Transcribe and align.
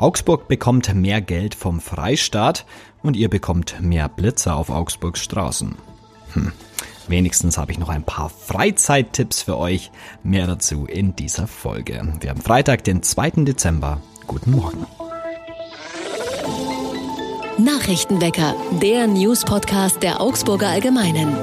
Augsburg 0.00 0.48
bekommt 0.48 0.94
mehr 0.94 1.20
Geld 1.20 1.54
vom 1.54 1.78
Freistaat 1.78 2.64
und 3.02 3.16
ihr 3.16 3.28
bekommt 3.28 3.82
mehr 3.82 4.08
Blitzer 4.08 4.56
auf 4.56 4.70
Augsburgs 4.70 5.20
Straßen. 5.20 5.74
Hm. 6.32 6.52
Wenigstens 7.06 7.58
habe 7.58 7.72
ich 7.72 7.78
noch 7.78 7.90
ein 7.90 8.04
paar 8.04 8.30
Freizeittipps 8.30 9.42
für 9.42 9.58
euch. 9.58 9.90
Mehr 10.22 10.46
dazu 10.46 10.86
in 10.86 11.16
dieser 11.16 11.46
Folge. 11.46 12.14
Wir 12.20 12.30
haben 12.30 12.40
Freitag, 12.40 12.82
den 12.84 13.02
2. 13.02 13.30
Dezember. 13.44 14.00
Guten 14.26 14.52
Morgen. 14.52 14.86
Nachrichtenwecker, 17.58 18.54
der 18.80 19.06
News-Podcast 19.06 20.02
der 20.02 20.22
Augsburger 20.22 20.68
Allgemeinen. 20.68 21.36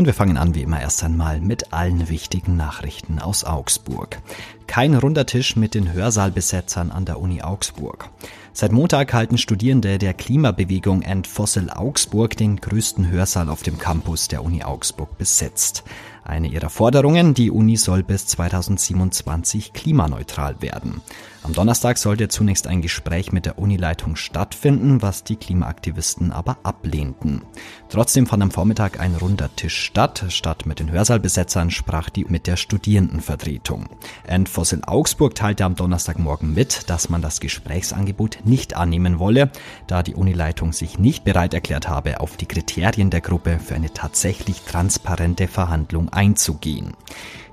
Und 0.00 0.06
wir 0.06 0.14
fangen 0.14 0.38
an 0.38 0.54
wie 0.54 0.62
immer 0.62 0.80
erst 0.80 1.04
einmal 1.04 1.42
mit 1.42 1.74
allen 1.74 2.08
wichtigen 2.08 2.56
Nachrichten 2.56 3.18
aus 3.18 3.44
Augsburg. 3.44 4.22
Kein 4.66 4.94
runder 4.94 5.26
Tisch 5.26 5.56
mit 5.56 5.74
den 5.74 5.92
Hörsaalbesetzern 5.92 6.90
an 6.90 7.04
der 7.04 7.20
Uni 7.20 7.42
Augsburg. 7.42 8.08
Seit 8.54 8.72
Montag 8.72 9.12
halten 9.12 9.36
Studierende 9.36 9.98
der 9.98 10.14
Klimabewegung 10.14 11.02
End 11.02 11.26
Fossil 11.26 11.68
Augsburg 11.68 12.34
den 12.34 12.56
größten 12.56 13.10
Hörsaal 13.10 13.50
auf 13.50 13.62
dem 13.62 13.76
Campus 13.76 14.28
der 14.28 14.42
Uni 14.42 14.64
Augsburg 14.64 15.18
besetzt. 15.18 15.84
Eine 16.24 16.48
ihrer 16.48 16.70
Forderungen, 16.70 17.34
die 17.34 17.50
Uni 17.50 17.76
soll 17.76 18.02
bis 18.02 18.24
2027 18.26 19.74
klimaneutral 19.74 20.62
werden. 20.62 21.02
Am 21.42 21.54
Donnerstag 21.54 21.96
sollte 21.96 22.28
zunächst 22.28 22.66
ein 22.66 22.82
Gespräch 22.82 23.32
mit 23.32 23.46
der 23.46 23.58
Unileitung 23.58 24.14
stattfinden, 24.14 25.00
was 25.00 25.24
die 25.24 25.36
Klimaaktivisten 25.36 26.32
aber 26.32 26.58
ablehnten. 26.64 27.42
Trotzdem 27.88 28.26
fand 28.26 28.42
am 28.42 28.50
Vormittag 28.50 29.00
ein 29.00 29.14
runder 29.14 29.48
Tisch 29.56 29.80
statt. 29.80 30.26
Statt 30.28 30.66
mit 30.66 30.80
den 30.80 30.90
Hörsaalbesetzern 30.90 31.70
sprach 31.70 32.10
die 32.10 32.26
mit 32.26 32.46
der 32.46 32.56
Studierendenvertretung. 32.56 33.88
Endfossil 34.26 34.82
Augsburg 34.86 35.34
teilte 35.34 35.64
am 35.64 35.76
Donnerstagmorgen 35.76 36.52
mit, 36.52 36.90
dass 36.90 37.08
man 37.08 37.22
das 37.22 37.40
Gesprächsangebot 37.40 38.40
nicht 38.44 38.76
annehmen 38.76 39.18
wolle, 39.18 39.50
da 39.86 40.02
die 40.02 40.14
Unileitung 40.14 40.74
sich 40.74 40.98
nicht 40.98 41.24
bereit 41.24 41.54
erklärt 41.54 41.88
habe, 41.88 42.20
auf 42.20 42.36
die 42.36 42.46
Kriterien 42.46 43.08
der 43.08 43.22
Gruppe 43.22 43.58
für 43.58 43.74
eine 43.74 43.92
tatsächlich 43.94 44.60
transparente 44.60 45.48
Verhandlung 45.48 46.10
einzugehen. 46.10 46.92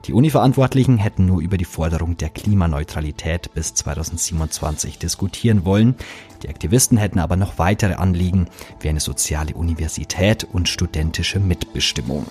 Die 0.06 0.14
Uni-Verantwortlichen 0.14 0.98
hätten 0.98 1.26
nur 1.26 1.42
über 1.42 1.58
die 1.58 1.66
Forderung 1.66 2.16
der 2.18 2.30
Klimaneutralität 2.30 3.54
bis 3.54 3.74
2027 3.74 4.98
diskutieren 4.98 5.66
wollen. 5.66 5.96
Die 6.44 6.50
Aktivisten 6.50 6.98
hätten 6.98 7.20
aber 7.20 7.36
noch 7.36 7.58
weitere 7.58 7.96
Anliegen, 7.96 8.48
wie 8.80 8.90
eine 8.90 9.00
soziale 9.00 9.54
Universität 9.54 10.46
und 10.46 10.70
studentische 10.70 11.40
Mitbestimmung. 11.40 12.26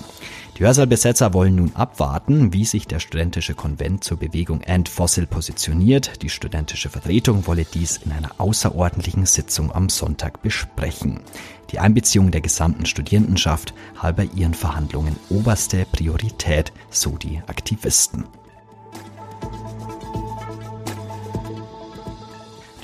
Die 0.59 0.64
Hörsaalbesetzer 0.64 1.34
wollen 1.34 1.56
nun 1.56 1.77
abwarten, 1.77 2.55
wie 2.55 2.64
sich 2.64 2.87
der 2.87 2.98
studentische 2.98 3.55
Konvent 3.55 4.05
zur 4.05 4.17
Bewegung 4.17 4.62
End 4.62 4.89
Fossil 4.89 5.27
positioniert. 5.27 6.22
Die 6.22 6.31
studentische 6.31 6.89
Vertretung 6.89 7.47
wolle 7.47 7.67
dies 7.67 7.98
in 7.98 8.12
einer 8.12 8.41
außerordentlichen 8.41 9.27
Sitzung 9.27 9.70
am 9.70 9.91
Sonntag 9.91 10.41
besprechen. 10.41 11.20
Die 11.70 11.78
Einbeziehung 11.78 12.31
der 12.31 12.41
gesamten 12.41 12.86
Studierendenschaft 12.86 13.75
habe 13.97 14.25
ihren 14.25 14.55
Verhandlungen 14.55 15.17
oberste 15.28 15.84
Priorität, 15.91 16.72
so 16.91 17.17
die 17.17 17.41
Aktivisten. 17.47 18.25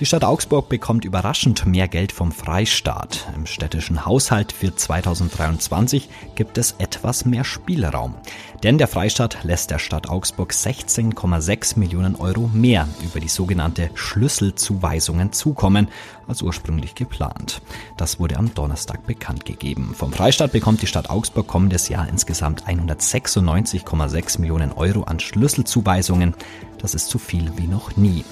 Die 0.03 0.07
Stadt 0.07 0.25
Augsburg 0.25 0.69
bekommt 0.69 1.05
überraschend 1.05 1.65
mehr 1.65 1.87
Geld 1.87 2.11
vom 2.11 2.33
Freistaat. 2.33 3.29
Im 3.37 3.47
städtischen 3.47 4.05
Haushalt 4.05 4.51
für 4.51 4.75
2023 4.75 6.09
gibt 6.35 6.59
es 6.59 6.75
etwas 6.79 7.25
mehr 7.25 7.45
Spielraum. 7.45 8.17
Denn 8.65 8.79
der 8.79 8.89
Freistaat 8.89 9.45
lässt 9.45 9.71
der 9.71 9.79
Stadt 9.79 10.09
Augsburg 10.09 10.51
16,6 10.51 11.79
Millionen 11.79 12.17
Euro 12.17 12.51
mehr 12.53 12.89
über 13.05 13.21
die 13.21 13.29
sogenannte 13.29 13.91
Schlüsselzuweisungen 13.95 15.33
zukommen 15.33 15.87
als 16.27 16.43
ursprünglich 16.43 16.97
geplant. 16.97 17.63
Das 17.97 18.19
wurde 18.19 18.39
am 18.39 18.53
Donnerstag 18.53 19.07
bekannt 19.07 19.45
gegeben. 19.45 19.95
Vom 19.97 20.13
Freistaat 20.13 20.51
bekommt 20.51 20.83
die 20.83 20.89
Stadt 20.89 21.11
Augsburg 21.11 21.47
kommendes 21.47 21.89
Jahr 21.89 22.09
insgesamt 22.09 22.65
196,6 22.67 24.41
Millionen 24.41 24.73
Euro 24.73 25.05
an 25.05 25.21
Schlüsselzuweisungen. 25.21 26.35
Das 26.79 26.97
ist 26.97 27.09
so 27.09 27.19
viel 27.19 27.53
wie 27.57 27.69
noch 27.69 27.97
nie. 27.97 28.25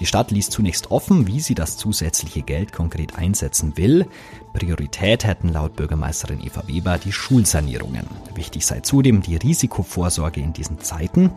Die 0.00 0.06
Stadt 0.06 0.30
ließ 0.30 0.50
zunächst 0.50 0.90
offen, 0.90 1.26
wie 1.26 1.40
sie 1.40 1.54
das 1.54 1.76
zusätzliche 1.76 2.42
Geld 2.42 2.72
konkret 2.72 3.16
einsetzen 3.16 3.76
will. 3.76 4.06
Priorität 4.52 5.24
hätten 5.24 5.50
laut 5.50 5.76
Bürgermeisterin 5.76 6.40
Eva 6.40 6.66
Weber 6.66 6.98
die 6.98 7.12
Schulsanierungen. 7.12 8.06
Wichtig 8.34 8.66
sei 8.66 8.80
zudem 8.80 9.22
die 9.22 9.36
Risikovorsorge 9.36 10.40
in 10.40 10.52
diesen 10.52 10.80
Zeiten. 10.80 11.30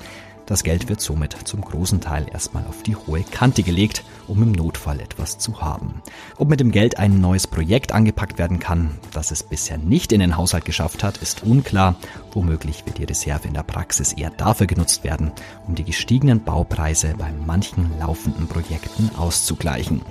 Das 0.47 0.63
Geld 0.63 0.87
wird 0.87 1.01
somit 1.01 1.35
zum 1.43 1.59
großen 1.59 1.99
Teil 1.99 2.25
erstmal 2.31 2.65
auf 2.67 2.81
die 2.81 2.95
hohe 2.95 3.21
Kante 3.23 3.63
gelegt, 3.63 4.05
um 4.27 4.41
im 4.41 4.53
Notfall 4.53 5.01
etwas 5.01 5.37
zu 5.37 5.59
haben. 5.59 6.01
Ob 6.37 6.47
mit 6.47 6.61
dem 6.61 6.71
Geld 6.71 6.97
ein 6.97 7.19
neues 7.19 7.47
Projekt 7.47 7.91
angepackt 7.91 8.37
werden 8.37 8.57
kann, 8.57 8.97
das 9.11 9.31
es 9.31 9.43
bisher 9.43 9.77
nicht 9.77 10.13
in 10.13 10.21
den 10.21 10.37
Haushalt 10.37 10.63
geschafft 10.63 11.03
hat, 11.03 11.17
ist 11.17 11.43
unklar. 11.43 11.95
Womöglich 12.31 12.85
wird 12.85 12.97
die 12.97 13.03
Reserve 13.03 13.45
in 13.45 13.55
der 13.55 13.63
Praxis 13.63 14.13
eher 14.13 14.29
dafür 14.29 14.67
genutzt 14.67 15.03
werden, 15.03 15.33
um 15.67 15.75
die 15.75 15.83
gestiegenen 15.83 16.41
Baupreise 16.41 17.15
bei 17.17 17.29
manchen 17.45 17.99
laufenden 17.99 18.47
Projekten 18.47 19.11
auszugleichen. 19.17 20.01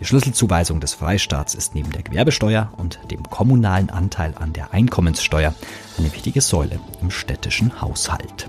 Die 0.00 0.06
Schlüsselzuweisung 0.06 0.80
des 0.80 0.94
Freistaats 0.94 1.54
ist 1.54 1.74
neben 1.74 1.90
der 1.90 2.02
Gewerbesteuer 2.02 2.72
und 2.78 2.98
dem 3.10 3.22
kommunalen 3.24 3.90
Anteil 3.90 4.32
an 4.36 4.54
der 4.54 4.72
Einkommenssteuer 4.72 5.52
eine 5.98 6.12
wichtige 6.14 6.40
Säule 6.40 6.80
im 7.02 7.10
städtischen 7.10 7.82
Haushalt. 7.82 8.48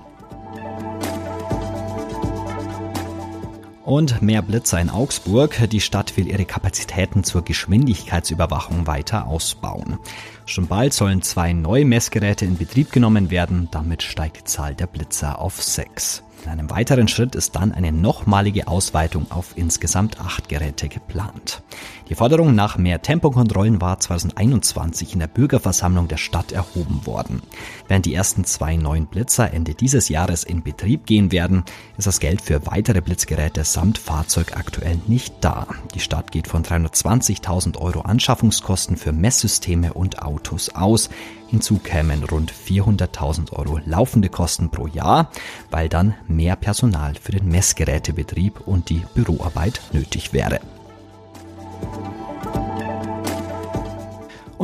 Und 3.85 4.23
mehr 4.23 4.41
Blitzer 4.41 4.81
in 4.81 4.89
Augsburg. 4.89 5.69
Die 5.69 5.79
Stadt 5.79 6.17
will 6.17 6.27
ihre 6.27 6.45
Kapazitäten 6.45 7.23
zur 7.23 7.43
Geschwindigkeitsüberwachung 7.43 8.87
weiter 8.87 9.27
ausbauen. 9.27 9.99
Schon 10.47 10.65
bald 10.65 10.91
sollen 10.91 11.21
zwei 11.21 11.53
neue 11.53 11.85
Messgeräte 11.85 12.45
in 12.45 12.57
Betrieb 12.57 12.91
genommen 12.91 13.29
werden. 13.29 13.67
Damit 13.69 14.01
steigt 14.01 14.37
die 14.37 14.43
Zahl 14.45 14.73
der 14.73 14.87
Blitzer 14.87 15.39
auf 15.39 15.61
sechs. 15.61 16.23
In 16.43 16.51
einem 16.51 16.71
weiteren 16.71 17.07
Schritt 17.07 17.35
ist 17.35 17.55
dann 17.55 17.71
eine 17.71 17.91
nochmalige 17.91 18.67
Ausweitung 18.67 19.31
auf 19.31 19.53
insgesamt 19.55 20.19
acht 20.19 20.49
Geräte 20.49 20.89
geplant. 20.89 21.61
Die 22.07 22.13
Forderung 22.13 22.53
nach 22.53 22.77
mehr 22.77 23.01
Tempokontrollen 23.01 23.81
war 23.81 23.99
2021 23.99 25.13
in 25.13 25.19
der 25.19 25.27
Bürgerversammlung 25.27 26.07
der 26.07 26.17
Stadt 26.17 26.51
erhoben 26.51 27.07
worden. 27.07 27.41
Während 27.87 28.05
die 28.05 28.13
ersten 28.13 28.45
zwei 28.45 28.75
neuen 28.75 29.07
Blitzer 29.07 29.51
Ende 29.51 29.73
dieses 29.73 30.09
Jahres 30.09 30.43
in 30.43 30.61
Betrieb 30.61 31.07
gehen 31.07 31.31
werden, 31.31 31.63
ist 31.97 32.05
das 32.05 32.19
Geld 32.19 32.41
für 32.41 32.67
weitere 32.67 33.01
Blitzgeräte 33.01 33.63
samt 33.63 33.97
Fahrzeug 33.97 34.55
aktuell 34.55 34.99
nicht 35.07 35.33
da. 35.41 35.65
Die 35.95 35.99
Stadt 35.99 36.31
geht 36.31 36.47
von 36.47 36.63
320.000 36.63 37.79
Euro 37.79 38.01
Anschaffungskosten 38.01 38.97
für 38.97 39.11
Messsysteme 39.11 39.93
und 39.93 40.21
Autos 40.21 40.69
aus. 40.75 41.09
Hinzu 41.47 41.79
kämen 41.79 42.23
rund 42.23 42.53
400.000 42.53 43.51
Euro 43.53 43.79
laufende 43.83 44.29
Kosten 44.29 44.69
pro 44.69 44.85
Jahr, 44.85 45.31
weil 45.71 45.89
dann 45.89 46.13
mehr 46.27 46.55
Personal 46.55 47.15
für 47.19 47.31
den 47.31 47.47
Messgerätebetrieb 47.49 48.61
und 48.67 48.89
die 48.89 49.01
Büroarbeit 49.15 49.81
nötig 49.91 50.31
wäre. 50.31 50.59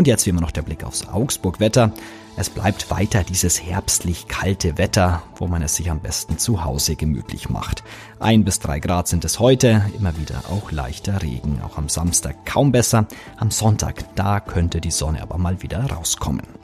Und 0.02 0.08
jetzt 0.08 0.26
wie 0.26 0.32
immer 0.32 0.42
noch 0.42 0.50
der 0.50 0.64
Blick 0.64 0.84
aufs 0.84 1.08
Augsburg-Wetter. 1.08 1.92
Es 2.36 2.50
bleibt 2.50 2.90
weiter 2.90 3.24
dieses 3.24 3.62
herbstlich 3.62 4.28
kalte 4.28 4.80
Wetter, 4.80 5.22
wo 5.36 5.46
man 5.46 5.62
es 5.62 5.76
sich 5.76 5.92
am 5.92 6.00
besten 6.00 6.40
zu 6.40 6.64
Hause 6.64 6.96
gemütlich 6.96 7.52
macht. 7.52 7.84
Ein 8.20 8.44
bis 8.44 8.58
drei 8.58 8.80
Grad 8.80 9.08
sind 9.08 9.26
es 9.26 9.38
heute, 9.40 9.86
immer 9.96 10.18
wieder 10.18 10.42
auch 10.50 10.72
leichter 10.72 11.22
Regen. 11.22 11.62
Auch 11.64 11.78
am 11.78 11.88
Samstag 11.88 12.48
kaum 12.48 12.72
besser. 12.72 13.06
Am 13.38 13.52
Sonntag, 13.52 14.16
da 14.16 14.40
könnte 14.40 14.82
die 14.82 14.90
Sonne 14.90 15.22
aber 15.22 15.38
mal 15.38 15.62
wieder 15.62 15.86
rauskommen. 15.86 16.61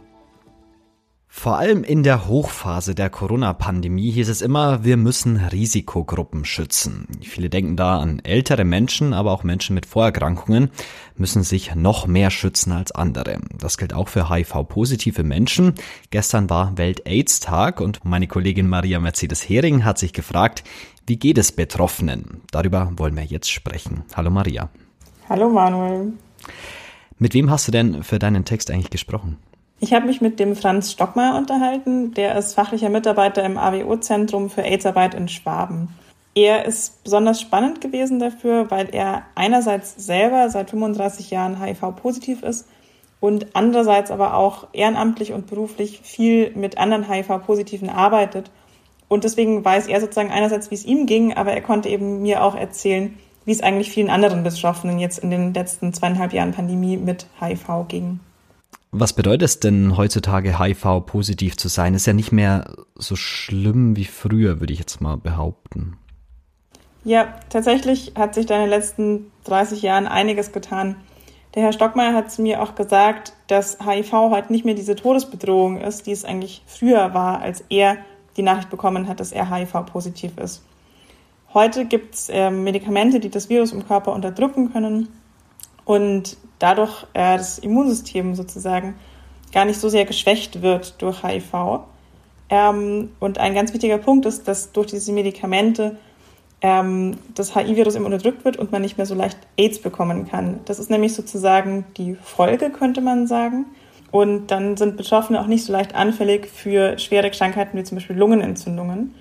Vor 1.39 1.59
allem 1.59 1.83
in 1.83 2.01
der 2.01 2.27
Hochphase 2.27 2.95
der 2.95 3.11
Corona-Pandemie 3.11 4.09
hieß 4.09 4.27
es 4.27 4.41
immer, 4.41 4.83
wir 4.83 4.97
müssen 4.97 5.37
Risikogruppen 5.37 6.45
schützen. 6.45 7.07
Viele 7.21 7.51
denken 7.51 7.75
da 7.75 7.99
an 7.99 8.17
ältere 8.23 8.63
Menschen, 8.63 9.13
aber 9.13 9.31
auch 9.31 9.43
Menschen 9.43 9.75
mit 9.75 9.85
Vorerkrankungen 9.85 10.71
müssen 11.15 11.43
sich 11.43 11.75
noch 11.75 12.07
mehr 12.07 12.31
schützen 12.31 12.71
als 12.71 12.91
andere. 12.91 13.37
Das 13.55 13.77
gilt 13.77 13.93
auch 13.93 14.07
für 14.07 14.31
HIV-positive 14.31 15.23
Menschen. 15.23 15.75
Gestern 16.09 16.49
war 16.49 16.75
Welt-AIDS-Tag 16.75 17.81
und 17.81 18.03
meine 18.03 18.25
Kollegin 18.25 18.67
Maria 18.67 18.99
Mercedes 18.99 19.47
Hering 19.47 19.85
hat 19.85 19.99
sich 19.99 20.13
gefragt, 20.13 20.63
wie 21.05 21.17
geht 21.17 21.37
es 21.37 21.51
Betroffenen? 21.51 22.41
Darüber 22.49 22.91
wollen 22.97 23.15
wir 23.15 23.23
jetzt 23.23 23.51
sprechen. 23.51 24.05
Hallo 24.15 24.31
Maria. 24.31 24.69
Hallo 25.29 25.49
Manuel. 25.49 26.13
Mit 27.19 27.35
wem 27.35 27.51
hast 27.51 27.67
du 27.67 27.71
denn 27.71 28.01
für 28.01 28.17
deinen 28.17 28.43
Text 28.43 28.71
eigentlich 28.71 28.89
gesprochen? 28.89 29.37
Ich 29.79 29.93
habe 29.93 30.07
mich 30.07 30.21
mit 30.21 30.39
dem 30.39 30.55
Franz 30.55 30.91
Stockmeier 30.91 31.37
unterhalten. 31.37 32.13
Der 32.13 32.35
ist 32.35 32.55
fachlicher 32.55 32.89
Mitarbeiter 32.89 33.43
im 33.43 33.59
AWO-Zentrum 33.59 34.49
für 34.49 34.63
AIDS-Arbeit 34.63 35.13
in 35.13 35.27
Schwaben. 35.27 35.89
Er 36.33 36.65
ist 36.65 37.03
besonders 37.03 37.39
spannend 37.41 37.81
gewesen 37.81 38.19
dafür, 38.19 38.71
weil 38.71 38.89
er 38.91 39.23
einerseits 39.35 39.93
selber 39.95 40.49
seit 40.49 40.71
35 40.71 41.29
Jahren 41.29 41.61
HIV-positiv 41.61 42.41
ist 42.41 42.67
und 43.19 43.55
andererseits 43.55 44.09
aber 44.09 44.35
auch 44.35 44.67
ehrenamtlich 44.73 45.33
und 45.33 45.47
beruflich 45.47 46.01
viel 46.03 46.51
mit 46.55 46.77
anderen 46.77 47.09
HIV-Positiven 47.09 47.89
arbeitet 47.89 48.51
Und 49.09 49.23
deswegen 49.23 49.63
weiß 49.63 49.87
er 49.87 50.01
sozusagen 50.01 50.31
einerseits, 50.31 50.69
wie 50.69 50.75
es 50.75 50.85
ihm 50.85 51.05
ging, 51.05 51.33
aber 51.33 51.53
er 51.53 51.61
konnte 51.61 51.89
eben 51.89 52.21
mir 52.21 52.43
auch 52.43 52.55
erzählen, 52.55 53.17
wie 53.45 53.51
es 53.51 53.61
eigentlich 53.61 53.89
vielen 53.89 54.09
anderen 54.09 54.43
Betroffenen 54.43 54.99
jetzt 54.99 55.19
in 55.19 55.31
den 55.31 55.53
letzten 55.53 55.93
zweieinhalb 55.93 56.33
Jahren 56.33 56.51
Pandemie 56.51 56.97
mit 56.97 57.27
HIV 57.39 57.87
ging. 57.87 58.19
Was 58.91 59.13
bedeutet 59.13 59.43
es 59.43 59.59
denn 59.59 59.97
heutzutage 59.97 60.59
HIV-positiv 60.59 61.57
zu 61.57 61.67
sein? 61.67 61.93
Ist 61.93 62.07
ja 62.07 62.13
nicht 62.13 62.31
mehr 62.31 62.73
so 62.95 63.15
schlimm 63.15 63.95
wie 63.95 64.05
früher, 64.05 64.59
würde 64.59 64.73
ich 64.73 64.79
jetzt 64.79 65.01
mal 65.01 65.17
behaupten. 65.17 65.97
Ja, 67.03 67.35
tatsächlich 67.49 68.13
hat 68.17 68.33
sich 68.33 68.45
da 68.45 68.55
in 68.55 68.61
den 68.61 68.69
letzten 68.69 69.31
30 69.43 69.81
Jahren 69.81 70.07
einiges 70.07 70.51
getan. 70.51 70.95
Der 71.55 71.63
Herr 71.63 71.73
Stockmeier 71.73 72.13
hat 72.13 72.31
zu 72.31 72.41
mir 72.41 72.61
auch 72.61 72.75
gesagt, 72.75 73.33
dass 73.47 73.77
HIV 73.79 74.11
heute 74.11 74.51
nicht 74.51 74.65
mehr 74.65 74.73
diese 74.73 74.95
Todesbedrohung 74.95 75.79
ist, 75.81 76.05
die 76.05 76.11
es 76.11 76.25
eigentlich 76.25 76.63
früher 76.65 77.13
war, 77.13 77.41
als 77.41 77.63
er 77.69 77.97
die 78.35 78.43
Nachricht 78.43 78.69
bekommen 78.69 79.07
hat, 79.07 79.19
dass 79.19 79.31
er 79.31 79.49
HIV-positiv 79.49 80.37
ist. 80.37 80.63
Heute 81.53 81.85
gibt 81.85 82.15
es 82.15 82.29
äh, 82.29 82.51
Medikamente, 82.51 83.19
die 83.19 83.29
das 83.29 83.49
Virus 83.49 83.71
im 83.71 83.87
Körper 83.87 84.13
unterdrücken 84.13 84.71
können 84.71 85.07
und 85.87 86.35
dadurch 86.59 87.03
äh, 87.13 87.37
das 87.37 87.59
Immunsystem 87.59 88.35
sozusagen 88.35 88.95
gar 89.53 89.63
nicht 89.63 89.79
so 89.79 89.87
sehr 89.87 90.03
geschwächt 90.03 90.61
wird 90.61 91.01
durch 91.01 91.23
HIV. 91.23 91.79
Ähm, 92.49 93.11
und 93.21 93.37
ein 93.37 93.55
ganz 93.55 93.71
wichtiger 93.71 93.97
Punkt 93.97 94.25
ist, 94.25 94.49
dass 94.49 94.73
durch 94.73 94.87
diese 94.87 95.13
Medikamente 95.13 95.95
ähm, 96.61 97.15
das 97.35 97.55
HIV-Virus 97.55 97.95
immer 97.95 98.07
unterdrückt 98.07 98.43
wird 98.43 98.57
und 98.57 98.73
man 98.73 98.81
nicht 98.81 98.97
mehr 98.97 99.05
so 99.05 99.15
leicht 99.15 99.37
AIDS 99.55 99.79
bekommen 99.79 100.27
kann. 100.27 100.59
Das 100.65 100.77
ist 100.77 100.89
nämlich 100.89 101.13
sozusagen 101.13 101.85
die 101.95 102.15
Folge, 102.21 102.69
könnte 102.69 102.99
man 102.99 103.25
sagen. 103.25 103.65
Und 104.11 104.47
dann 104.47 104.75
sind 104.75 104.97
Betroffene 104.97 105.39
auch 105.39 105.47
nicht 105.47 105.63
so 105.63 105.71
leicht 105.71 105.95
anfällig 105.95 106.47
für 106.47 106.99
schwere 106.99 107.31
Krankheiten 107.31 107.77
wie 107.77 107.83
zum 107.83 107.95
Beispiel 107.95 108.17
Lungenentzündungen, 108.17 109.15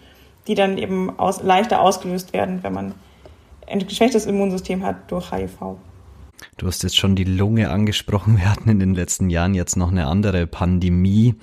die 0.49 0.57
dann 0.57 0.79
eben 0.79 1.17
aus, 1.17 1.45
leichter 1.45 1.81
ausgelöst 1.81 2.33
werden, 2.33 2.65
wenn 2.65 2.73
man 2.73 2.95
ein 3.69 3.87
geschwächtes 3.87 4.27
Immunsystem 4.27 4.85
hat 4.85 4.97
durch 5.13 5.31
HIV. 5.31 5.77
Du 6.57 6.67
hast 6.67 6.83
jetzt 6.83 6.97
schon 6.97 7.17
die 7.17 7.25
Lunge 7.25 7.71
angesprochen. 7.71 8.39
Wir 8.39 8.51
hatten 8.51 8.69
in 8.69 8.81
den 8.81 8.95
letzten 8.95 9.31
Jahren 9.31 9.55
jetzt 9.55 9.77
noch 9.77 9.91
eine 9.91 10.07
andere 10.07 10.47
Pandemie. 10.47 11.35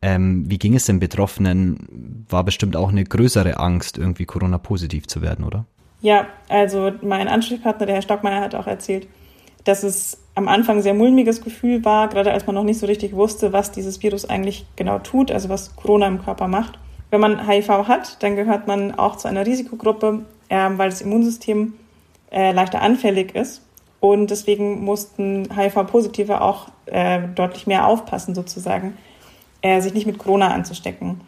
Ähm, 0.00 0.44
wie 0.48 0.58
ging 0.58 0.74
es 0.74 0.86
den 0.86 1.00
Betroffenen? 1.00 2.24
War 2.28 2.44
bestimmt 2.44 2.76
auch 2.76 2.90
eine 2.90 3.04
größere 3.04 3.58
Angst, 3.58 3.98
irgendwie 3.98 4.26
Corona-positiv 4.26 5.06
zu 5.06 5.22
werden, 5.22 5.44
oder? 5.44 5.64
Ja, 6.00 6.26
also 6.48 6.92
mein 7.02 7.28
Ansprechpartner, 7.28 7.86
der 7.86 7.96
Herr 7.96 8.02
Stockmeier, 8.02 8.40
hat 8.40 8.54
auch 8.54 8.66
erzählt, 8.66 9.08
dass 9.64 9.82
es 9.82 10.18
am 10.34 10.46
Anfang 10.46 10.76
ein 10.76 10.82
sehr 10.82 10.94
mulmiges 10.94 11.40
Gefühl 11.40 11.84
war, 11.84 12.08
gerade 12.08 12.30
als 12.30 12.46
man 12.46 12.54
noch 12.54 12.62
nicht 12.62 12.78
so 12.78 12.86
richtig 12.86 13.12
wusste, 13.14 13.52
was 13.52 13.72
dieses 13.72 14.00
Virus 14.02 14.24
eigentlich 14.24 14.66
genau 14.76 15.00
tut, 15.00 15.32
also 15.32 15.48
was 15.48 15.74
Corona 15.74 16.06
im 16.06 16.22
Körper 16.22 16.46
macht. 16.46 16.78
Wenn 17.10 17.20
man 17.20 17.48
HIV 17.48 17.68
hat, 17.88 18.22
dann 18.22 18.36
gehört 18.36 18.68
man 18.68 18.94
auch 18.94 19.16
zu 19.16 19.26
einer 19.26 19.44
Risikogruppe, 19.44 20.24
äh, 20.48 20.70
weil 20.76 20.90
das 20.90 21.00
Immunsystem 21.00 21.74
äh, 22.30 22.52
leichter 22.52 22.82
anfällig 22.82 23.34
ist. 23.34 23.62
Und 24.00 24.30
deswegen 24.30 24.84
mussten 24.84 25.48
HIV-Positive 25.54 26.40
auch 26.40 26.68
äh, 26.86 27.20
deutlich 27.34 27.66
mehr 27.66 27.86
aufpassen, 27.86 28.34
sozusagen, 28.34 28.96
äh, 29.60 29.80
sich 29.80 29.94
nicht 29.94 30.06
mit 30.06 30.18
Corona 30.18 30.48
anzustecken. 30.48 31.20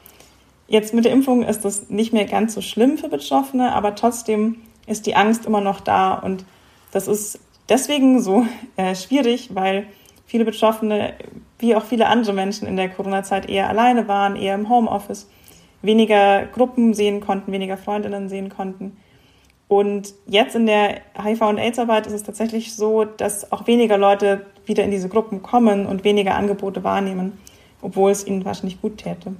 Jetzt 0.68 0.94
mit 0.94 1.04
der 1.04 1.12
Impfung 1.12 1.42
ist 1.42 1.64
das 1.64 1.90
nicht 1.90 2.12
mehr 2.12 2.26
ganz 2.26 2.54
so 2.54 2.60
schlimm 2.60 2.96
für 2.96 3.08
Betroffene, 3.08 3.72
aber 3.72 3.96
trotzdem 3.96 4.58
ist 4.86 5.06
die 5.06 5.16
Angst 5.16 5.46
immer 5.46 5.60
noch 5.60 5.80
da 5.80 6.14
und 6.14 6.44
das 6.92 7.08
ist 7.08 7.40
deswegen 7.68 8.20
so 8.22 8.46
äh, 8.76 8.94
schwierig, 8.94 9.54
weil 9.54 9.86
viele 10.26 10.44
Betroffene, 10.44 11.14
wie 11.58 11.74
auch 11.74 11.84
viele 11.84 12.06
andere 12.06 12.32
Menschen 12.32 12.68
in 12.68 12.76
der 12.76 12.88
Corona-Zeit 12.88 13.48
eher 13.48 13.68
alleine 13.68 14.06
waren, 14.06 14.36
eher 14.36 14.54
im 14.54 14.68
Homeoffice, 14.68 15.28
weniger 15.82 16.46
Gruppen 16.46 16.94
sehen 16.94 17.20
konnten, 17.20 17.50
weniger 17.50 17.76
Freundinnen 17.76 18.28
sehen 18.28 18.48
konnten. 18.48 18.96
Und 19.70 20.12
jetzt 20.26 20.54
in 20.54 20.66
der 20.66 21.00
HIV- 21.16 21.48
und 21.48 21.58
AIDS-Arbeit 21.58 22.06
ist 22.06 22.12
es 22.12 22.24
tatsächlich 22.24 22.74
so, 22.74 23.04
dass 23.04 23.50
auch 23.52 23.66
weniger 23.66 23.96
Leute 23.96 24.44
wieder 24.66 24.84
in 24.84 24.90
diese 24.90 25.08
Gruppen 25.08 25.42
kommen 25.42 25.86
und 25.86 26.04
weniger 26.04 26.34
Angebote 26.34 26.84
wahrnehmen 26.84 27.38
obwohl 27.82 28.10
es 28.10 28.26
ihnen 28.26 28.44
wahrscheinlich 28.44 28.80
gut 28.80 28.98
täte. 28.98 29.34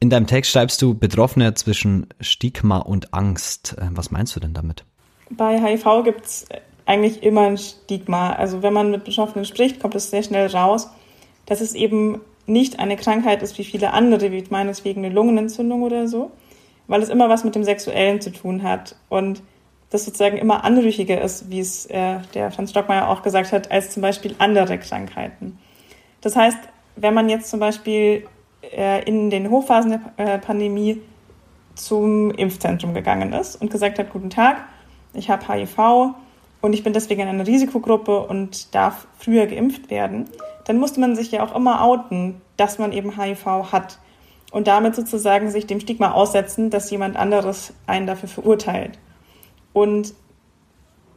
In 0.00 0.10
deinem 0.10 0.26
Text 0.26 0.50
schreibst 0.50 0.80
du 0.82 0.94
Betroffene 0.94 1.54
zwischen 1.54 2.06
Stigma 2.20 2.78
und 2.78 3.14
Angst. 3.14 3.76
Äh, 3.78 3.88
was 3.90 4.10
meinst 4.10 4.34
du 4.36 4.40
denn 4.40 4.54
damit? 4.54 4.84
Bei 5.30 5.60
HIV 5.60 6.04
gibt 6.04 6.24
es 6.24 6.46
eigentlich 6.86 7.22
immer 7.22 7.42
ein 7.42 7.58
Stigma. 7.58 8.32
Also 8.32 8.62
wenn 8.62 8.72
man 8.72 8.90
mit 8.90 9.04
Betroffenen 9.04 9.44
spricht, 9.44 9.80
kommt 9.80 9.94
es 9.94 10.10
sehr 10.10 10.22
schnell 10.22 10.46
raus, 10.48 10.88
dass 11.46 11.60
es 11.60 11.74
eben 11.74 12.20
nicht 12.46 12.78
eine 12.78 12.96
Krankheit 12.96 13.42
ist 13.42 13.58
wie 13.58 13.64
viele 13.64 13.92
andere, 13.92 14.32
wie 14.32 14.42
meineswegen 14.48 15.04
eine 15.04 15.14
Lungenentzündung 15.14 15.82
oder 15.82 16.08
so, 16.08 16.30
weil 16.88 17.02
es 17.02 17.10
immer 17.10 17.28
was 17.28 17.44
mit 17.44 17.54
dem 17.54 17.62
Sexuellen 17.62 18.20
zu 18.20 18.32
tun 18.32 18.62
hat 18.64 18.96
und 19.08 19.42
das 19.90 20.04
sozusagen 20.04 20.36
immer 20.36 20.64
anrüchiger 20.64 21.20
ist, 21.20 21.50
wie 21.50 21.60
es 21.60 21.86
äh, 21.86 22.18
der 22.34 22.50
Franz 22.50 22.70
Stockmeier 22.70 23.08
auch 23.08 23.22
gesagt 23.22 23.52
hat, 23.52 23.70
als 23.70 23.90
zum 23.90 24.02
Beispiel 24.02 24.34
andere 24.38 24.78
Krankheiten. 24.78 25.58
Das 26.20 26.36
heißt, 26.36 26.58
wenn 26.96 27.14
man 27.14 27.28
jetzt 27.28 27.48
zum 27.48 27.60
Beispiel 27.60 28.26
äh, 28.62 29.02
in 29.04 29.30
den 29.30 29.50
Hochphasen 29.50 30.00
der 30.16 30.34
äh, 30.34 30.38
Pandemie 30.38 31.00
zum 31.74 32.30
Impfzentrum 32.32 32.92
gegangen 32.92 33.32
ist 33.32 33.56
und 33.56 33.70
gesagt 33.70 33.98
hat, 33.98 34.10
guten 34.10 34.30
Tag, 34.30 34.64
ich 35.14 35.30
habe 35.30 35.46
HIV 35.50 36.14
und 36.60 36.72
ich 36.72 36.82
bin 36.82 36.92
deswegen 36.92 37.22
in 37.22 37.28
einer 37.28 37.46
Risikogruppe 37.46 38.20
und 38.20 38.74
darf 38.74 39.06
früher 39.18 39.46
geimpft 39.46 39.90
werden, 39.90 40.28
dann 40.66 40.78
musste 40.78 41.00
man 41.00 41.16
sich 41.16 41.30
ja 41.30 41.42
auch 41.44 41.54
immer 41.54 41.82
outen, 41.82 42.40
dass 42.56 42.78
man 42.78 42.92
eben 42.92 43.18
HIV 43.18 43.72
hat 43.72 43.98
und 44.50 44.66
damit 44.66 44.94
sozusagen 44.94 45.50
sich 45.50 45.66
dem 45.66 45.80
Stigma 45.80 46.12
aussetzen, 46.12 46.70
dass 46.70 46.90
jemand 46.90 47.16
anderes 47.16 47.72
einen 47.86 48.06
dafür 48.06 48.28
verurteilt. 48.28 48.98
Und 49.72 50.14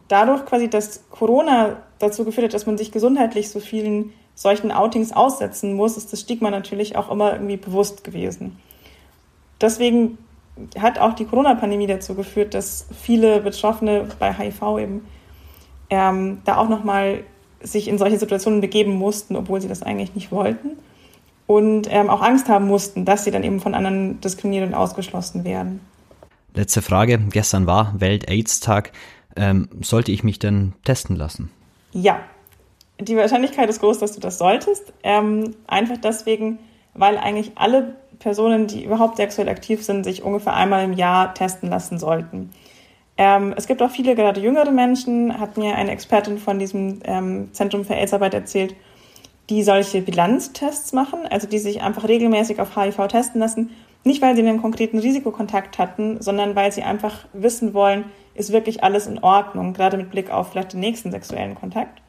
dadurch 0.08 0.46
quasi, 0.46 0.70
dass 0.70 1.10
Corona 1.10 1.78
dazu 2.00 2.26
geführt 2.26 2.46
hat, 2.46 2.54
dass 2.54 2.66
man 2.66 2.78
sich 2.78 2.92
gesundheitlich 2.92 3.50
so 3.50 3.60
vielen 3.60 4.14
solchen 4.36 4.72
Outings 4.72 5.14
aussetzen 5.14 5.74
muss, 5.74 5.98
ist 5.98 6.12
das 6.12 6.22
Stigma 6.22 6.50
natürlich 6.50 6.96
auch 6.96 7.10
immer 7.12 7.34
irgendwie 7.34 7.58
bewusst 7.58 8.04
gewesen. 8.04 8.58
Deswegen 9.62 10.18
hat 10.78 11.00
auch 11.00 11.14
die 11.14 11.26
Corona-Pandemie 11.26 11.88
dazu 11.88 12.16
geführt, 12.16 12.54
dass 12.54 12.88
viele 13.00 13.40
Betroffene 13.40 14.08
bei 14.20 14.34
HIV 14.34 14.62
eben 14.80 15.08
ähm, 15.90 16.42
da 16.46 16.58
auch 16.58 16.70
nochmal 16.70 17.24
sich 17.62 17.88
in 17.88 17.98
solche 17.98 18.18
Situationen 18.18 18.62
begeben 18.62 18.94
mussten, 18.94 19.36
obwohl 19.36 19.62
sie 19.62 19.68
das 19.68 19.84
eigentlich 19.84 20.16
nicht 20.16 20.32
wollten. 20.32 20.72
Und 21.52 21.88
ähm, 21.90 22.10
auch 22.10 22.22
Angst 22.22 22.48
haben 22.48 22.66
mussten, 22.66 23.04
dass 23.04 23.26
sie 23.26 23.32
dann 23.32 23.44
eben 23.44 23.60
von 23.60 23.76
anderen 23.76 24.22
diskriminiert 24.22 24.66
und 24.66 24.74
ausgeschlossen 24.74 25.44
werden. 25.44 25.82
Letzte 26.54 26.82
Frage. 26.82 27.18
Gestern 27.30 27.68
war 27.68 27.94
Welt-AIDS-Tag. 28.00 28.94
Ähm, 29.36 29.68
sollte 29.82 30.14
ich 30.14 30.24
mich 30.24 30.40
denn 30.40 30.72
testen 30.86 31.18
lassen? 31.18 31.52
Ja, 31.92 32.22
die 33.02 33.18
Wahrscheinlichkeit 33.18 33.70
ist 33.70 33.82
groß, 33.82 34.00
dass 34.00 34.14
du 34.14 34.22
das 34.22 34.38
solltest. 34.38 34.94
Ähm, 35.04 35.54
einfach 35.68 35.98
deswegen, 35.98 36.58
weil 36.94 37.18
eigentlich 37.18 37.52
alle 37.56 37.96
Personen, 38.20 38.68
die 38.68 38.86
überhaupt 38.86 39.18
sexuell 39.18 39.50
aktiv 39.50 39.84
sind, 39.84 40.06
sich 40.06 40.24
ungefähr 40.24 40.54
einmal 40.54 40.86
im 40.86 40.94
Jahr 40.94 41.34
testen 41.34 41.70
lassen 41.70 42.00
sollten. 42.00 42.52
Ähm, 43.18 43.54
es 43.58 43.68
gibt 43.68 43.82
auch 43.82 43.92
viele, 43.92 44.16
gerade 44.16 44.40
jüngere 44.40 44.72
Menschen, 44.72 45.38
hat 45.38 45.58
mir 45.58 45.76
eine 45.76 45.92
Expertin 45.92 46.38
von 46.38 46.60
diesem 46.60 47.02
ähm, 47.04 47.50
Zentrum 47.52 47.84
für 47.84 47.96
AIDS-Arbeit 47.96 48.36
erzählt, 48.36 48.74
die 49.52 49.64
solche 49.64 50.02
Bilanztests 50.02 50.94
machen, 50.94 51.28
also 51.30 51.46
die 51.46 51.60
sich 51.60 51.82
einfach 51.82 52.08
regelmäßig 52.08 52.62
auf 52.62 52.78
HIV 52.78 53.08
testen 53.10 53.42
lassen. 53.42 53.72
Nicht, 54.06 54.22
weil 54.22 54.34
sie 54.34 54.42
einen 54.42 54.62
konkreten 54.62 54.98
Risikokontakt 54.98 55.78
hatten, 55.78 56.22
sondern 56.22 56.56
weil 56.56 56.72
sie 56.72 56.84
einfach 56.84 57.28
wissen 57.34 57.74
wollen, 57.74 58.06
ist 58.34 58.54
wirklich 58.54 58.82
alles 58.82 59.08
in 59.08 59.20
Ordnung, 59.20 59.74
gerade 59.74 59.98
mit 59.98 60.10
Blick 60.10 60.32
auf 60.32 60.52
vielleicht 60.52 60.72
den 60.72 60.80
nächsten 60.80 61.12
sexuellen 61.12 61.56
Kontakt. 61.56 62.02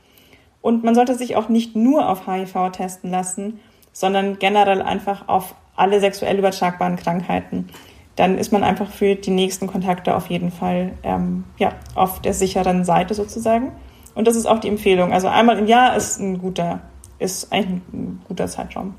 Und 0.61 0.85
man 0.85 0.95
sollte 0.95 1.17
sich 1.17 1.35
auch 1.35 1.49
nicht 1.49 1.75
nur 1.75 2.09
auf 2.09 2.29
HIV 2.29 2.71
testen 2.71 3.11
lassen, 3.11 3.59
sondern 3.93 4.39
generell 4.39 4.81
einfach 4.81 5.27
auf 5.27 5.57
alle 5.75 5.99
sexuell 5.99 6.39
übertragbaren 6.39 6.95
Krankheiten. 6.95 7.71
Dann 8.15 8.39
ist 8.39 8.53
man 8.53 8.63
einfach 8.63 8.89
für 8.89 9.17
die 9.17 9.31
nächsten 9.31 9.67
Kontakte 9.67 10.15
auf 10.15 10.29
jeden 10.29 10.53
Fall 10.53 10.93
ähm, 11.03 11.43
ja, 11.59 11.73
auf 11.97 12.23
der 12.23 12.35
sicheren 12.35 12.85
Seite 12.85 13.15
sozusagen. 13.15 13.73
Und 14.15 14.29
das 14.29 14.37
ist 14.37 14.47
auch 14.47 14.61
die 14.61 14.69
Empfehlung. 14.69 15.13
Also 15.13 15.27
einmal 15.27 15.59
im 15.59 15.67
Jahr 15.67 15.97
ist 15.97 16.21
ein 16.21 16.39
guter, 16.39 16.83
ist 17.23 17.53
eigentlich 17.53 17.83
ein 17.93 18.21
guter 18.29 18.49
Zeitraum. 18.49 18.95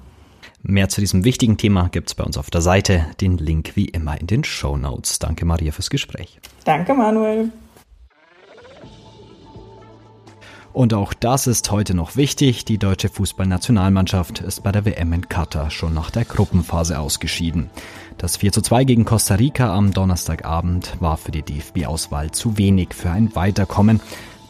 Mehr 0.62 0.88
zu 0.88 1.02
diesem 1.02 1.26
wichtigen 1.26 1.58
Thema 1.58 1.90
gibt 1.90 2.10
es 2.10 2.16
bei 2.16 2.24
uns 2.24 2.38
auf 2.38 2.50
der 2.50 2.62
Seite. 2.62 3.06
Den 3.20 3.38
Link 3.38 3.76
wie 3.76 3.86
immer 3.86 4.20
in 4.20 4.28
den 4.28 4.44
Show 4.44 4.78
Notes. 4.78 5.20
Danke, 5.20 5.46
Maria, 5.46 5.74
fürs 5.74 5.90
Gespräch. 5.90 6.40
Danke, 6.64 6.94
Manuel. 6.94 7.52
Und 10.72 10.96
auch 10.96 11.14
das 11.14 11.46
ist 11.46 11.70
heute 11.70 11.94
noch 11.94 12.16
wichtig. 12.16 12.66
Die 12.66 12.80
deutsche 12.80 13.10
Fußballnationalmannschaft 13.10 14.40
ist 14.40 14.64
bei 14.64 14.72
der 14.72 14.86
WM 14.86 15.14
in 15.14 15.30
Katar 15.30 15.70
schon 15.70 15.94
nach 15.94 16.10
der 16.10 16.26
Gruppenphase 16.26 16.98
ausgeschieden. 16.98 17.70
Das 18.18 18.38
4 18.38 18.52
zu 18.54 18.62
2 18.62 18.84
gegen 18.86 19.06
Costa 19.06 19.36
Rica 19.36 19.76
am 19.76 19.94
Donnerstagabend 19.94 21.00
war 21.00 21.18
für 21.18 21.32
die 21.32 21.44
DFB-Auswahl 21.44 22.32
zu 22.32 22.58
wenig 22.58 22.96
für 22.96 23.12
ein 23.12 23.36
Weiterkommen. 23.36 24.02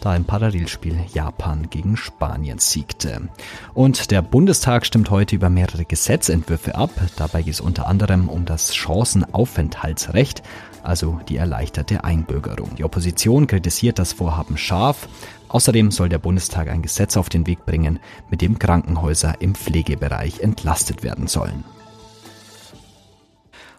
Da 0.03 0.15
im 0.15 0.25
Parallelspiel 0.25 0.97
Japan 1.13 1.69
gegen 1.69 1.95
Spanien 1.95 2.59
siegte. 2.59 3.29
Und 3.73 4.11
der 4.11 4.21
Bundestag 4.21 4.85
stimmt 4.85 5.09
heute 5.09 5.35
über 5.35 5.49
mehrere 5.49 5.85
Gesetzentwürfe 5.85 6.75
ab. 6.75 6.91
Dabei 7.15 7.41
geht 7.41 7.53
es 7.53 7.61
unter 7.61 7.87
anderem 7.87 8.27
um 8.27 8.45
das 8.45 8.75
Chancenaufenthaltsrecht, 8.75 10.43
also 10.83 11.21
die 11.29 11.37
erleichterte 11.37 12.03
Einbürgerung. 12.03 12.75
Die 12.75 12.83
Opposition 12.83 13.47
kritisiert 13.47 13.97
das 13.97 14.13
Vorhaben 14.13 14.57
scharf. 14.57 15.07
Außerdem 15.47 15.91
soll 15.91 16.09
der 16.09 16.19
Bundestag 16.19 16.67
ein 16.67 16.81
Gesetz 16.81 17.15
auf 17.15 17.29
den 17.29 17.47
Weg 17.47 17.65
bringen, 17.65 17.99
mit 18.29 18.41
dem 18.41 18.59
Krankenhäuser 18.59 19.35
im 19.39 19.55
Pflegebereich 19.55 20.41
entlastet 20.41 21.03
werden 21.03 21.27
sollen. 21.27 21.63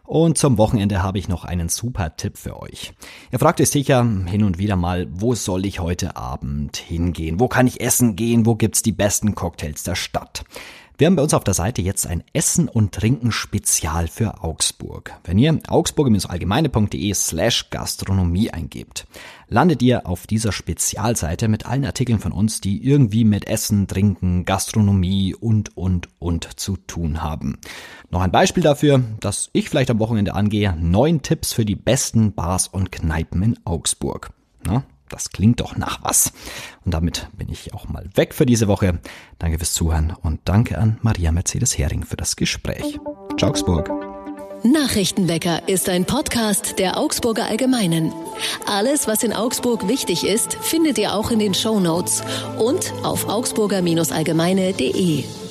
Und 0.07 0.37
zum 0.37 0.59
Wochenende 0.59 1.03
habe 1.03 1.19
ich 1.19 1.29
noch 1.29 1.45
einen 1.45 1.71
super 1.71 2.17
Tipp 2.17 2.37
für 2.37 2.61
euch. 2.61 2.93
Ihr 3.33 3.39
fragt 3.39 3.61
euch 3.61 3.71
sicher 3.71 4.07
hin 4.27 4.45
und 4.45 4.59
wieder 4.59 4.77
mal, 4.77 5.07
wo 5.11 5.35
soll 5.35 5.65
ich 5.65 5.81
heute 5.81 6.17
Abend 6.17 6.77
hingehen? 6.77 7.41
Wo 7.41 7.49
kann 7.49 7.67
ich 7.67 7.81
essen 7.81 8.15
gehen? 8.15 8.45
Wo 8.45 8.55
gibt's 8.55 8.83
die 8.83 8.93
besten 8.93 9.35
Cocktails 9.35 9.83
der 9.83 9.95
Stadt? 9.95 10.45
Wir 10.97 11.09
haben 11.09 11.17
bei 11.17 11.25
uns 11.25 11.35
auf 11.35 11.43
der 11.43 11.55
Seite 11.55 11.83
jetzt 11.83 12.07
ein 12.07 12.23
Essen 12.35 12.69
und 12.69 12.93
Trinken 12.93 13.33
Spezial 13.33 14.07
für 14.07 14.45
Augsburg. 14.45 15.13
Wenn 15.25 15.39
ihr 15.39 15.59
augsburger-allgemeine.de 15.67 17.13
slash 17.15 17.69
Gastronomie 17.71 18.53
eingebt, 18.53 19.09
landet 19.49 19.83
ihr 19.83 20.07
auf 20.07 20.29
dieser 20.29 20.53
Spezialseite 20.53 21.49
mit 21.49 21.67
allen 21.67 21.85
Artikeln 21.85 22.21
von 22.21 22.31
uns, 22.31 22.61
die 22.61 22.85
irgendwie 22.85 23.25
mit 23.25 23.49
Essen, 23.49 23.89
Trinken, 23.89 24.45
Gastronomie 24.45 25.35
und, 25.35 25.77
und, 25.77 26.11
und 26.21 26.61
zu 26.61 26.77
tun 26.77 27.25
haben. 27.25 27.59
Noch 28.11 28.21
ein 28.21 28.31
Beispiel 28.31 28.63
dafür, 28.63 29.03
dass 29.19 29.51
ich 29.53 29.69
vielleicht 29.69 29.91
am 29.91 29.99
Wochenende 29.99 30.35
angehe, 30.35 30.77
neun 30.79 31.23
Tipps 31.23 31.53
für 31.53 31.65
die 31.65 31.75
besten 31.75 32.35
Bars 32.35 32.69
und 32.69 32.93
Kneipen 32.93 33.43
in 33.43 33.59
Augsburg. 33.65 34.31
Na, 34.65 34.85
das 35.15 35.31
klingt 35.31 35.61
doch 35.61 35.77
nach 35.77 36.03
was. 36.03 36.33
Und 36.85 36.93
damit 36.93 37.29
bin 37.37 37.49
ich 37.49 37.73
auch 37.73 37.89
mal 37.89 38.09
weg 38.15 38.35
für 38.35 38.47
diese 38.47 38.69
Woche. 38.69 39.01
Danke 39.39 39.59
fürs 39.59 39.73
Zuhören 39.73 40.13
und 40.23 40.41
danke 40.45 40.79
an 40.79 40.99
Maria 41.03 41.33
Mercedes 41.33 41.79
Hering 41.79 42.05
für 42.05 42.17
das 42.17 42.37
Gespräch. 42.37 42.99
Ciao, 43.39 43.51
Augsburg. 43.51 43.91
Nachrichtenwecker 44.65 45.69
ist 45.69 45.91
ein 45.91 46.07
Podcast 46.07 46.79
der 46.79 46.99
Augsburger 46.99 47.45
Allgemeinen. 47.45 48.15
Alles, 48.67 49.07
was 49.07 49.23
in 49.23 49.35
Augsburg 49.35 49.89
wichtig 49.89 50.27
ist, 50.27 50.55
findet 50.55 50.97
ihr 50.97 51.15
auch 51.15 51.31
in 51.31 51.39
den 51.39 51.53
Show 51.53 51.81
Notes 51.81 52.23
und 52.59 52.95
auf 53.03 53.29
augsburger-allgemeine.de. 53.29 55.44